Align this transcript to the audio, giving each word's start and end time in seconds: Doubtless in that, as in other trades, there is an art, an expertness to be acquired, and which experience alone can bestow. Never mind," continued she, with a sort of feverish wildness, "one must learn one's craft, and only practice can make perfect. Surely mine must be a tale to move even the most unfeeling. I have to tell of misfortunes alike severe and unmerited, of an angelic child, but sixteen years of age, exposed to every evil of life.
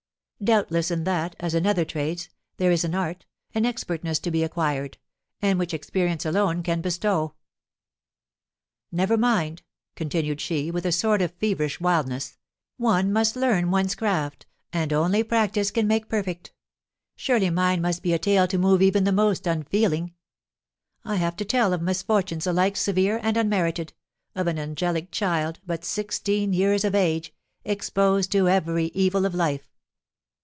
Doubtless 0.43 0.89
in 0.89 1.03
that, 1.03 1.35
as 1.39 1.53
in 1.53 1.67
other 1.67 1.85
trades, 1.85 2.27
there 2.57 2.71
is 2.71 2.83
an 2.83 2.95
art, 2.95 3.27
an 3.53 3.63
expertness 3.63 4.17
to 4.23 4.31
be 4.31 4.41
acquired, 4.43 4.97
and 5.39 5.59
which 5.59 5.71
experience 5.71 6.25
alone 6.25 6.63
can 6.63 6.81
bestow. 6.81 7.35
Never 8.91 9.17
mind," 9.17 9.61
continued 9.95 10.41
she, 10.41 10.71
with 10.71 10.83
a 10.83 10.91
sort 10.91 11.21
of 11.21 11.31
feverish 11.35 11.79
wildness, 11.79 12.39
"one 12.77 13.13
must 13.13 13.35
learn 13.35 13.69
one's 13.69 13.93
craft, 13.93 14.47
and 14.73 14.91
only 14.91 15.21
practice 15.21 15.69
can 15.69 15.85
make 15.85 16.09
perfect. 16.09 16.51
Surely 17.15 17.51
mine 17.51 17.79
must 17.79 18.01
be 18.01 18.11
a 18.11 18.17
tale 18.17 18.47
to 18.47 18.57
move 18.57 18.81
even 18.81 19.03
the 19.03 19.11
most 19.11 19.45
unfeeling. 19.45 20.15
I 21.05 21.17
have 21.17 21.35
to 21.35 21.45
tell 21.45 21.71
of 21.71 21.83
misfortunes 21.83 22.47
alike 22.47 22.77
severe 22.77 23.19
and 23.21 23.37
unmerited, 23.37 23.93
of 24.33 24.47
an 24.47 24.57
angelic 24.57 25.11
child, 25.11 25.59
but 25.67 25.85
sixteen 25.85 26.51
years 26.51 26.83
of 26.83 26.95
age, 26.95 27.31
exposed 27.63 28.31
to 28.31 28.49
every 28.49 28.85
evil 28.95 29.25
of 29.27 29.35
life. 29.35 29.67